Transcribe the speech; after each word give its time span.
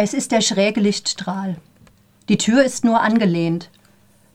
Es 0.00 0.14
ist 0.14 0.30
der 0.30 0.42
schräge 0.42 0.80
Lichtstrahl. 0.80 1.56
Die 2.28 2.38
Tür 2.38 2.62
ist 2.62 2.84
nur 2.84 3.00
angelehnt. 3.00 3.68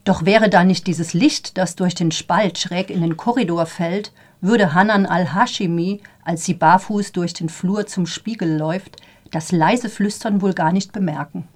Doch 0.04 0.26
wäre 0.26 0.50
da 0.50 0.66
nicht 0.66 0.88
dieses 0.88 1.14
Licht, 1.14 1.58
das 1.58 1.78
durch 1.78 1.96
den 1.96 2.12
Spalt 2.12 2.58
schräg 2.58 2.90
in 2.90 3.00
den 3.00 3.16
Korridor 3.16 3.66
fällt, 3.66 4.12
würde 4.42 4.74
Hanan 4.74 5.06
al-Hashimi, 5.06 6.02
als 6.26 6.44
sie 6.44 6.54
barfuß 6.54 7.14
durch 7.14 7.34
den 7.34 7.48
Flur 7.48 7.88
zum 7.88 8.08
Spiegel 8.08 8.58
läuft, 8.58 8.98
das 9.32 9.54
leise 9.54 9.88
Flüstern 9.88 10.42
wohl 10.42 10.52
gar 10.52 10.74
nicht 10.74 10.92
bemerken. 10.92 11.48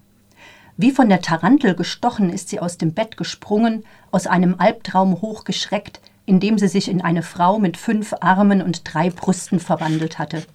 Wie 0.77 0.91
von 0.91 1.09
der 1.09 1.19
Tarantel 1.19 1.75
gestochen 1.75 2.29
ist 2.29 2.47
sie 2.47 2.61
aus 2.61 2.77
dem 2.77 2.93
Bett 2.93 3.17
gesprungen, 3.17 3.83
aus 4.11 4.25
einem 4.25 4.55
Albtraum 4.57 5.21
hochgeschreckt, 5.21 5.99
indem 6.25 6.57
sie 6.57 6.69
sich 6.69 6.87
in 6.87 7.01
eine 7.01 7.23
Frau 7.23 7.59
mit 7.59 7.75
fünf 7.75 8.13
Armen 8.21 8.61
und 8.61 8.83
drei 8.85 9.09
Brüsten 9.09 9.59
verwandelt 9.59 10.17
hatte. 10.17 10.45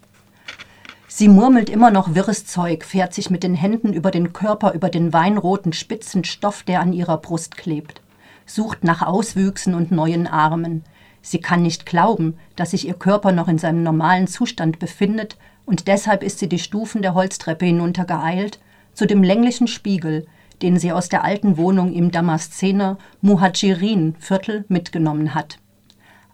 Sie 1.15 1.29
murmelt 1.29 1.69
immer 1.69 1.91
noch 1.91 2.15
wirres 2.15 2.47
Zeug, 2.47 2.87
fährt 2.87 3.13
sich 3.13 3.29
mit 3.29 3.43
den 3.43 3.55
Händen 3.55 3.93
über 3.93 4.11
den 4.11 4.33
Körper, 4.33 4.73
über 4.73 4.89
den 4.89 5.13
weinroten 5.13 5.75
spitzen 5.75 6.25
Stoff, 6.25 6.63
der 6.63 6.81
an 6.81 6.95
ihrer 6.95 7.19
Brust 7.19 7.59
klebt, 7.59 8.01
sucht 8.47 8.83
nach 8.83 9.03
Auswüchsen 9.03 9.75
und 9.75 9.91
neuen 9.91 10.27
Armen. 10.27 10.85
Sie 11.21 11.39
kann 11.39 11.61
nicht 11.61 11.85
glauben, 11.85 12.39
dass 12.57 12.71
sich 12.71 12.89
ihr 12.89 12.95
Körper 12.95 13.31
noch 13.31 13.49
in 13.49 13.59
seinem 13.59 13.83
normalen 13.83 14.27
Zustand 14.27 14.79
befindet, 14.79 15.37
und 15.67 15.87
deshalb 15.87 16.23
ist 16.23 16.39
sie 16.39 16.49
die 16.49 16.59
Stufen 16.59 17.03
der 17.03 17.13
Holztreppe 17.13 17.67
hinuntergeeilt, 17.67 18.59
zu 18.95 19.07
dem 19.07 19.23
länglichen 19.23 19.67
Spiegel, 19.67 20.27
den 20.63 20.79
sie 20.79 20.93
aus 20.93 21.11
der 21.11 21.25
alten 21.25 21.59
Wohnung 21.59 21.93
im 21.93 22.11
Damaszener 22.11 22.97
Muhajirin-Viertel 23.21 24.65
mitgenommen 24.69 25.35
hat. 25.35 25.59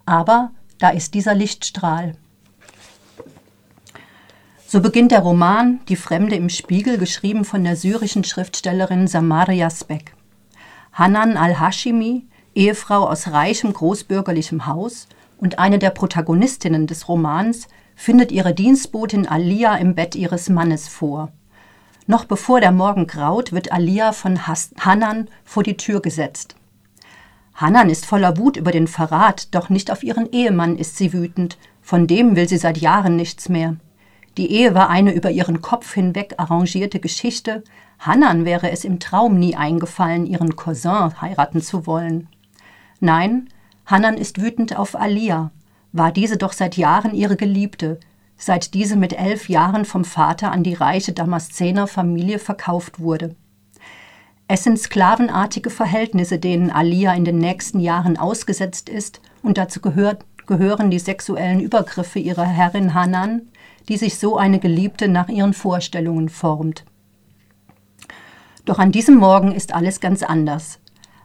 Aber 0.07 0.53
da 0.79 0.91
ist 0.91 1.15
dieser 1.15 1.35
Lichtstrahl. 1.35 2.15
So 4.71 4.83
beginnt 4.83 5.13
der 5.13 5.21
Roman 5.21 5.81
Die 5.89 5.97
Fremde 5.97 6.37
im 6.37 6.51
Spiegel, 6.51 6.99
geschrieben 6.99 7.47
von 7.47 7.65
der 7.65 7.75
syrischen 7.75 8.23
Schriftstellerin 8.23 9.07
Samar 9.09 9.51
Yazbek. 9.51 10.13
Hanan 10.93 11.39
al-Hashimi, 11.39 12.27
Ehefrau 12.55 13.09
aus 13.09 13.29
reichem 13.29 13.73
großbürgerlichem 13.73 14.67
Haus 14.67 15.09
und 15.39 15.59
eine 15.59 15.79
der 15.79 15.89
Protagonistinnen 15.89 16.87
des 16.87 17.09
Romans, 17.09 17.67
findet 17.97 18.31
ihre 18.31 18.53
Dienstbotin 18.53 19.27
Alia 19.27 19.75
im 19.77 19.95
Bett 19.95 20.15
ihres 20.15 20.51
Mannes 20.51 20.87
vor. 20.87 21.33
Noch 22.07 22.27
bevor 22.27 22.61
der 22.61 22.73
Morgen 22.73 23.07
graut, 23.07 23.53
wird 23.53 23.73
Alia 23.73 24.13
von 24.13 24.47
Hanan 24.47 25.31
vor 25.45 25.63
die 25.63 25.79
Tür 25.79 26.03
gesetzt. 26.03 26.57
Hanan 27.55 27.89
ist 27.89 28.05
voller 28.05 28.37
Wut 28.37 28.59
über 28.59 28.73
den 28.73 28.87
Verrat, 28.87 29.49
doch 29.55 29.71
nicht 29.71 29.91
auf 29.91 30.03
ihren 30.03 30.31
Ehemann 30.31 30.77
ist 30.77 30.99
sie 30.99 31.15
wütend, 31.15 31.57
von 31.81 32.07
dem 32.07 32.37
will 32.37 32.47
sie 32.47 32.59
seit 32.59 32.77
Jahren 32.77 33.17
nichts 33.17 33.49
mehr. 33.49 33.77
Die 34.39 34.53
Ehe 34.53 34.73
war 34.73 34.89
eine 34.89 35.13
über 35.13 35.33
ihren 35.33 35.63
Kopf 35.63 35.95
hinweg 35.95 36.35
arrangierte 36.37 37.01
Geschichte. 37.01 37.65
Hannan 37.99 38.45
wäre 38.45 38.71
es 38.71 38.85
im 38.85 39.01
Traum 39.01 39.37
nie 39.37 39.57
eingefallen, 39.57 40.27
ihren 40.27 40.55
Cousin 40.55 41.21
heiraten 41.21 41.61
zu 41.61 41.89
wollen. 41.89 42.29
Nein, 43.01 43.49
Hannan 43.85 44.17
ist 44.17 44.41
wütend 44.41 44.79
auf 44.79 44.95
Alia. 44.95 45.51
War 45.91 46.13
diese 46.13 46.37
doch 46.37 46.53
seit 46.53 46.77
Jahren 46.77 47.15
ihre 47.15 47.37
Geliebte, 47.37 47.99
seit 48.37 48.75
diese 48.75 48.95
mit 48.95 49.13
elf 49.13 49.49
Jahren 49.49 49.85
vom 49.85 50.05
Vater 50.05 50.53
an 50.53 50.63
die 50.63 50.75
reiche 50.75 51.13
Damaszener 51.13 51.89
Familie 51.89 52.39
verkauft 52.39 53.01
wurde. 53.01 53.35
Es 54.47 54.63
sind 54.63 54.79
sklavenartige 54.79 55.69
Verhältnisse, 55.69 56.39
denen 56.39 56.71
Alia 56.71 57.13
in 57.13 57.25
den 57.25 57.39
nächsten 57.39 57.81
Jahren 57.81 58.17
ausgesetzt 58.17 58.89
ist, 58.89 59.21
und 59.43 59.59
dazu 59.59 59.81
gehört, 59.81 60.25
gehören 60.49 60.91
die 60.91 60.99
sexuellen 60.99 61.61
Übergriffe 61.61 62.19
ihrer 62.19 62.45
Herrin 62.45 62.95
Hanan, 62.95 63.43
die 63.89 63.97
sich 63.97 64.19
so 64.19 64.37
eine 64.37 64.59
Geliebte 64.59 65.07
nach 65.07 65.29
ihren 65.29 65.55
Vorstellungen 65.55 66.29
formt. 66.29 66.85
Doch 68.65 68.81
an 68.81 68.91
diesem 68.91 69.17
Morgen 69.17 69.53
ist 69.53 69.73
alles 69.73 70.01
ganz 70.01 70.23
anders. 70.23 70.81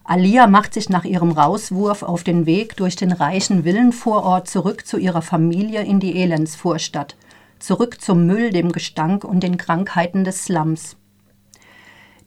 Alia 0.06 0.48
macht 0.48 0.74
sich 0.74 0.90
nach 0.90 1.06
ihrem 1.06 1.32
Rauswurf 1.32 2.04
auf 2.04 2.24
den 2.24 2.46
Weg 2.46 2.76
durch 2.76 2.96
den 2.96 3.12
reichen 3.12 3.64
Villenvorort 3.64 4.48
zurück 4.48 4.86
zu 4.86 4.98
ihrer 4.98 5.22
Familie 5.22 5.84
in 5.84 6.00
die 6.00 6.22
Elendsvorstadt, 6.22 7.16
zurück 7.60 8.02
zum 8.02 8.28
Müll, 8.28 8.52
dem 8.52 8.72
Gestank 8.72 9.24
und 9.24 9.42
den 9.42 9.58
Krankheiten 9.58 10.26
des 10.26 10.46
Slums. 10.46 10.98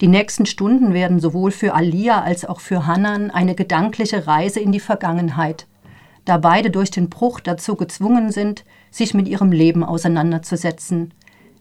Die 0.00 0.08
nächsten 0.08 0.46
Stunden 0.46 0.92
werden 0.92 1.20
sowohl 1.20 1.50
für 1.50 1.74
Alia 1.74 2.22
als 2.22 2.44
auch 2.44 2.60
für 2.60 2.86
Hannan 2.86 3.30
eine 3.30 3.54
gedankliche 3.54 4.26
Reise 4.26 4.60
in 4.60 4.72
die 4.72 4.80
Vergangenheit, 4.80 5.66
da 6.26 6.36
beide 6.36 6.70
durch 6.70 6.90
den 6.90 7.08
Bruch 7.08 7.40
dazu 7.40 7.76
gezwungen 7.76 8.30
sind, 8.30 8.64
sich 8.90 9.14
mit 9.14 9.26
ihrem 9.28 9.52
Leben 9.52 9.82
auseinanderzusetzen. 9.82 11.14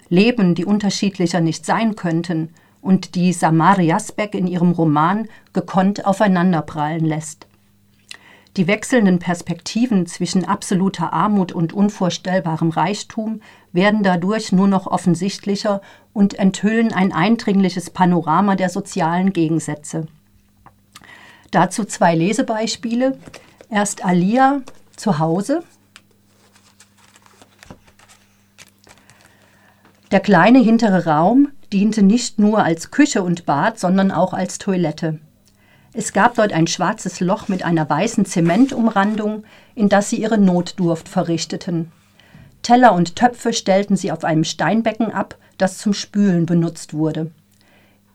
Leben, 0.09 0.55
die 0.55 0.65
unterschiedlicher 0.65 1.39
nicht 1.39 1.65
sein 1.65 1.95
könnten 1.95 2.49
und 2.81 3.15
die 3.15 3.31
Samar 3.31 3.79
Jasbeck 3.79 4.35
in 4.35 4.47
ihrem 4.47 4.71
Roman 4.71 5.27
gekonnt 5.53 6.05
aufeinanderprallen 6.05 7.05
lässt. 7.05 7.47
Die 8.57 8.67
wechselnden 8.67 9.19
Perspektiven 9.19 10.05
zwischen 10.05 10.45
absoluter 10.45 11.11
Armut 11.11 11.51
und 11.51 11.73
unvorstellbarem 11.73 12.69
Reichtum 12.69 13.41
werden 13.73 14.01
dadurch 14.01 14.51
nur 14.51 14.67
noch 14.67 14.87
offensichtlicher 14.87 15.81
und 16.13 16.39
enthüllen 16.39 16.93
ein 16.93 17.11
eindringliches 17.11 17.89
Panorama 17.89 18.55
der 18.55 18.69
sozialen 18.69 19.33
Gegensätze. 19.33 20.07
Dazu 21.51 21.83
zwei 21.83 22.15
Lesebeispiele. 22.15 23.17
Erst 23.69 24.05
Alia 24.05 24.61
zu 24.95 25.19
Hause, 25.19 25.63
Der 30.11 30.19
kleine 30.21 30.59
hintere 30.59 31.05
Raum 31.07 31.49
diente 31.73 32.03
nicht 32.03 32.39
nur 32.39 32.63
als 32.63 32.89
Küche 32.89 33.21
und 33.23 33.45
Bad, 33.45 33.79
sondern 33.79 34.11
auch 34.11 34.33
als 34.33 34.59
Toilette. 34.59 35.19
Es 35.93 36.13
gab 36.13 36.35
dort 36.35 36.53
ein 36.53 36.67
schwarzes 36.67 37.19
Loch 37.19 37.47
mit 37.47 37.63
einer 37.63 37.89
weißen 37.89 38.23
Zementumrandung, 38.23 39.43
in 39.73 39.89
das 39.89 40.09
sie 40.09 40.17
ihre 40.17 40.37
Notdurft 40.37 41.09
verrichteten. 41.09 41.91
Teller 42.61 42.93
und 42.93 43.15
Töpfe 43.15 43.51
stellten 43.51 43.97
sie 43.97 44.11
auf 44.11 44.23
einem 44.23 44.43
Steinbecken 44.43 45.11
ab, 45.11 45.37
das 45.57 45.79
zum 45.79 45.93
Spülen 45.93 46.45
benutzt 46.45 46.93
wurde. 46.93 47.31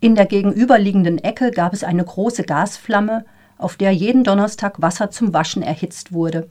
In 0.01 0.15
der 0.15 0.27
gegenüberliegenden 0.27 1.19
Ecke 1.19 1.51
gab 1.51 1.73
es 1.75 1.85
eine 1.85 2.05
große 2.05 2.45
Gasflamme, 2.45 3.25
auf 3.61 3.77
der 3.77 3.93
jeden 3.93 4.25
Donnerstag 4.25 4.81
Wasser 4.81 5.11
zum 5.11 5.33
Waschen 5.33 5.63
erhitzt 5.63 6.13
wurde. 6.13 6.49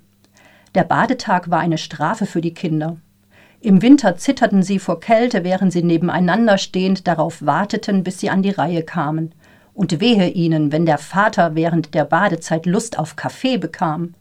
Der 0.76 0.84
Badetag 0.84 1.50
war 1.50 1.60
eine 1.60 1.78
Strafe 1.78 2.26
für 2.26 2.42
die 2.42 2.54
Kinder. 2.54 2.98
Im 3.62 3.82
Winter 3.82 4.16
zitterten 4.16 4.64
sie 4.64 4.80
vor 4.80 5.00
Kälte, 5.00 5.44
während 5.44 5.74
sie 5.74 5.84
nebeneinander 5.84 6.58
stehend 6.58 7.08
darauf 7.08 7.46
warteten, 7.46 8.04
bis 8.04 8.20
sie 8.20 8.30
an 8.30 8.44
die 8.44 8.52
Reihe 8.52 8.84
kamen. 8.84 9.34
Und 9.74 10.00
wehe 10.00 10.30
ihnen, 10.30 10.72
wenn 10.72 10.86
der 10.86 10.98
Vater 10.98 11.56
während 11.56 11.94
der 11.94 12.06
Badezeit 12.06 12.66
Lust 12.66 13.00
auf 13.00 13.16
Kaffee 13.16 13.58
bekam. 13.58 14.14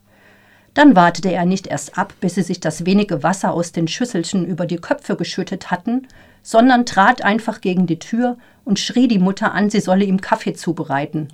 Dann 0.74 0.96
wartete 0.96 1.32
er 1.32 1.44
nicht 1.44 1.66
erst 1.66 1.98
ab, 1.98 2.14
bis 2.20 2.36
sie 2.36 2.42
sich 2.42 2.60
das 2.60 2.86
wenige 2.86 3.22
Wasser 3.22 3.52
aus 3.52 3.72
den 3.72 3.88
Schüsselchen 3.88 4.46
über 4.46 4.66
die 4.66 4.76
Köpfe 4.76 5.16
geschüttet 5.16 5.70
hatten, 5.70 6.06
sondern 6.42 6.86
trat 6.86 7.24
einfach 7.24 7.60
gegen 7.60 7.86
die 7.86 7.98
Tür 7.98 8.38
und 8.64 8.78
schrie 8.78 9.08
die 9.08 9.18
Mutter 9.18 9.52
an, 9.52 9.70
sie 9.70 9.80
solle 9.80 10.04
ihm 10.04 10.20
Kaffee 10.20 10.54
zubereiten. 10.54 11.28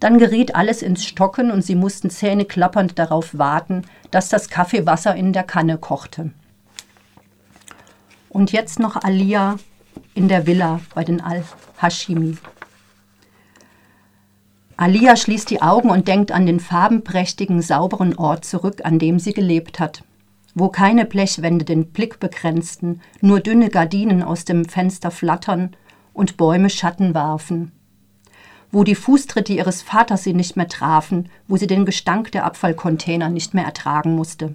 Dann 0.00 0.18
geriet 0.18 0.54
alles 0.54 0.80
ins 0.80 1.04
Stocken 1.04 1.50
und 1.50 1.62
sie 1.62 1.74
mussten 1.74 2.08
zähneklappernd 2.08 2.98
darauf 2.98 3.36
warten, 3.36 3.82
dass 4.10 4.30
das 4.30 4.48
Kaffeewasser 4.48 5.14
in 5.14 5.34
der 5.34 5.44
Kanne 5.44 5.76
kochte. 5.76 6.30
Und 8.30 8.50
jetzt 8.52 8.78
noch 8.78 8.96
Alia 8.96 9.56
in 10.14 10.28
der 10.28 10.46
Villa 10.46 10.80
bei 10.94 11.04
den 11.04 11.20
Al-Hashimi. 11.20 12.38
Alia 14.76 15.16
schließt 15.16 15.50
die 15.50 15.60
Augen 15.60 15.90
und 15.90 16.08
denkt 16.08 16.32
an 16.32 16.46
den 16.46 16.58
farbenprächtigen, 16.58 17.60
sauberen 17.60 18.16
Ort 18.16 18.46
zurück, 18.46 18.80
an 18.84 18.98
dem 18.98 19.18
sie 19.18 19.34
gelebt 19.34 19.78
hat, 19.78 20.02
wo 20.54 20.68
keine 20.68 21.04
Blechwände 21.04 21.66
den 21.66 21.92
Blick 21.92 22.18
begrenzten, 22.18 23.02
nur 23.20 23.40
dünne 23.40 23.68
Gardinen 23.68 24.22
aus 24.22 24.46
dem 24.46 24.64
Fenster 24.64 25.10
flattern 25.10 25.76
und 26.14 26.38
Bäume 26.38 26.70
Schatten 26.70 27.12
warfen, 27.12 27.72
wo 28.72 28.84
die 28.84 28.94
Fußtritte 28.94 29.52
ihres 29.52 29.82
Vaters 29.82 30.22
sie 30.22 30.34
nicht 30.34 30.56
mehr 30.56 30.68
trafen, 30.68 31.28
wo 31.48 31.56
sie 31.56 31.66
den 31.66 31.84
Gestank 31.84 32.32
der 32.32 32.44
Abfallcontainer 32.44 33.28
nicht 33.28 33.54
mehr 33.54 33.64
ertragen 33.64 34.14
musste. 34.14 34.54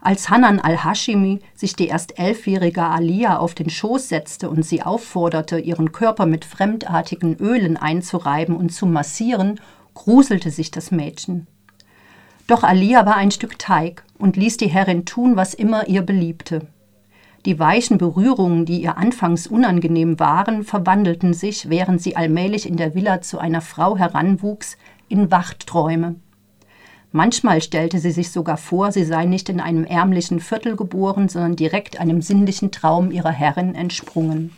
Als 0.00 0.28
Hanan 0.30 0.58
al-Hashimi 0.58 1.38
sich 1.54 1.76
die 1.76 1.86
erst 1.86 2.18
elfjährige 2.18 2.82
Alia 2.82 3.38
auf 3.38 3.54
den 3.54 3.70
Schoß 3.70 4.08
setzte 4.08 4.50
und 4.50 4.64
sie 4.64 4.82
aufforderte, 4.82 5.60
ihren 5.60 5.92
Körper 5.92 6.26
mit 6.26 6.44
fremdartigen 6.44 7.36
Ölen 7.36 7.76
einzureiben 7.76 8.56
und 8.56 8.70
zu 8.70 8.86
massieren, 8.86 9.60
gruselte 9.94 10.50
sich 10.50 10.72
das 10.72 10.90
Mädchen. 10.90 11.46
Doch 12.48 12.64
Alia 12.64 13.06
war 13.06 13.14
ein 13.14 13.30
Stück 13.30 13.60
Teig 13.60 14.02
und 14.18 14.36
ließ 14.36 14.56
die 14.56 14.68
Herrin 14.68 15.04
tun, 15.04 15.36
was 15.36 15.54
immer 15.54 15.86
ihr 15.86 16.02
beliebte. 16.02 16.66
Die 17.44 17.58
weichen 17.58 17.98
Berührungen, 17.98 18.66
die 18.66 18.82
ihr 18.82 18.96
anfangs 18.96 19.48
unangenehm 19.48 20.20
waren, 20.20 20.62
verwandelten 20.62 21.34
sich, 21.34 21.68
während 21.68 22.00
sie 22.00 22.14
allmählich 22.14 22.68
in 22.68 22.76
der 22.76 22.94
Villa 22.94 23.20
zu 23.20 23.38
einer 23.38 23.60
Frau 23.60 23.96
heranwuchs, 23.98 24.76
in 25.08 25.30
Wachtträume. 25.30 26.14
Manchmal 27.10 27.60
stellte 27.60 27.98
sie 27.98 28.12
sich 28.12 28.30
sogar 28.30 28.56
vor, 28.56 28.92
sie 28.92 29.04
sei 29.04 29.26
nicht 29.26 29.48
in 29.48 29.60
einem 29.60 29.84
ärmlichen 29.84 30.40
Viertel 30.40 30.76
geboren, 30.76 31.28
sondern 31.28 31.56
direkt 31.56 32.00
einem 32.00 32.22
sinnlichen 32.22 32.70
Traum 32.70 33.10
ihrer 33.10 33.32
Herrin 33.32 33.74
entsprungen. 33.74 34.56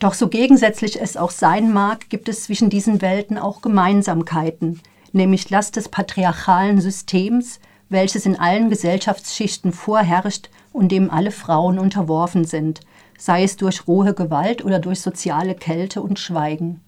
Doch 0.00 0.14
so 0.14 0.28
gegensätzlich 0.28 1.00
es 1.00 1.18
auch 1.18 1.30
sein 1.30 1.72
mag, 1.72 2.08
gibt 2.08 2.30
es 2.30 2.44
zwischen 2.44 2.70
diesen 2.70 3.02
Welten 3.02 3.36
auch 3.36 3.60
Gemeinsamkeiten, 3.60 4.80
nämlich 5.12 5.50
Last 5.50 5.76
des 5.76 5.90
patriarchalen 5.90 6.80
Systems, 6.80 7.60
welches 7.90 8.24
in 8.24 8.38
allen 8.38 8.70
Gesellschaftsschichten 8.70 9.72
vorherrscht 9.72 10.48
und 10.72 10.90
dem 10.90 11.10
alle 11.10 11.32
Frauen 11.32 11.78
unterworfen 11.78 12.44
sind, 12.44 12.80
sei 13.18 13.42
es 13.42 13.56
durch 13.56 13.86
rohe 13.86 14.14
Gewalt 14.14 14.64
oder 14.64 14.78
durch 14.78 15.00
soziale 15.00 15.54
Kälte 15.54 16.00
und 16.00 16.18
Schweigen. 16.18 16.80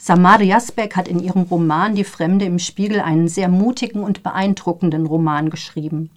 Samar 0.00 0.40
Jasbek 0.40 0.94
hat 0.94 1.08
in 1.08 1.18
ihrem 1.18 1.42
Roman 1.42 1.96
Die 1.96 2.04
Fremde 2.04 2.44
im 2.44 2.60
Spiegel 2.60 3.00
einen 3.00 3.26
sehr 3.26 3.48
mutigen 3.48 4.04
und 4.04 4.22
beeindruckenden 4.22 5.06
Roman 5.06 5.50
geschrieben. 5.50 6.10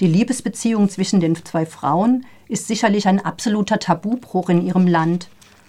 Die 0.00 0.06
Liebesbeziehung 0.06 0.90
zwischen 0.90 1.20
den 1.20 1.34
zwei 1.36 1.64
Frauen 1.64 2.26
ist 2.48 2.66
sicherlich 2.66 3.08
ein 3.08 3.24
absoluter 3.24 3.78
Tabubruch 3.78 4.50
in 4.50 4.60
ihrem 4.60 4.86
Land. 4.86 5.28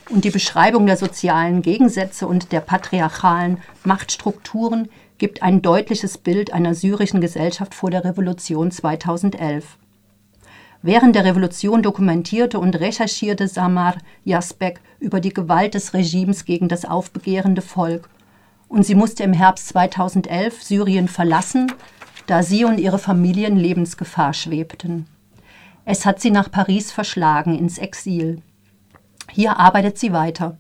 Und 0.10 0.26
die 0.26 0.30
Beschreibung 0.30 0.86
der 0.86 0.98
sozialen 0.98 1.62
Gegensätze 1.62 2.28
und 2.28 2.52
der 2.52 2.60
patriarchalen 2.60 3.60
Machtstrukturen 3.86 4.90
gibt 5.18 5.42
ein 5.42 5.62
deutliches 5.62 6.18
Bild 6.18 6.54
einer 6.54 6.76
syrischen 6.76 7.22
Gesellschaft 7.22 7.74
vor 7.74 7.90
der 7.90 8.04
Revolution 8.04 8.72
2011. 8.72 9.78
Während 10.82 11.16
der 11.16 11.26
Revolution 11.26 11.82
dokumentierte 11.82 12.60
und 12.60 12.80
recherchierte 12.80 13.48
Samar 13.48 13.98
Jasbek 14.24 14.80
über 15.00 15.20
die 15.20 15.34
Gewalt 15.34 15.74
des 15.74 15.94
Regimes 15.94 16.46
gegen 16.46 16.68
das 16.68 16.86
aufbegehrende 16.86 17.62
Volk. 17.62 18.10
Und 18.68 18.86
sie 18.86 18.96
musste 18.96 19.24
im 19.24 19.34
Herbst 19.34 19.70
2011 19.70 20.62
Syrien 20.62 21.08
verlassen, 21.08 21.72
da 22.28 22.44
sie 22.44 22.66
und 22.66 22.80
ihre 22.80 23.00
Familie 23.00 23.48
in 23.48 23.58
Lebensgefahr 23.58 24.34
schwebten. 24.34 25.08
Es 25.86 26.06
hat 26.06 26.20
sie 26.20 26.32
nach 26.32 26.52
Paris 26.52 26.92
verschlagen, 26.92 27.58
ins 27.58 27.78
Exil. 27.78 28.42
Hier 29.32 29.58
arbeitet 29.58 29.98
sie 29.98 30.12
weiter. 30.12 30.58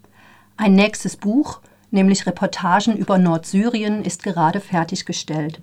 Ein 0.55 0.73
nächstes 0.73 1.17
Buch, 1.17 1.59
nämlich 1.91 2.25
Reportagen 2.25 2.95
über 2.97 3.17
Nordsyrien, 3.17 4.03
ist 4.03 4.23
gerade 4.23 4.59
fertiggestellt. 4.59 5.61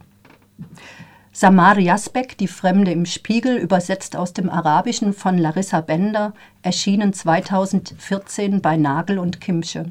Samar 1.33 1.79
Jasbek, 1.79 2.39
Die 2.39 2.47
Fremde 2.47 2.93
im 2.93 3.07
Spiegel, 3.07 3.57
übersetzt 3.57 4.15
aus 4.15 4.33
dem 4.35 4.49
Arabischen 4.49 5.13
von 5.13 5.37
Larissa 5.37 5.81
Bender, 5.81 6.33
erschienen 6.63 7.13
2014 7.13 8.63
bei 8.63 8.77
Nagel 8.77 9.19
und 9.19 9.41
Kimsche. 9.41 9.91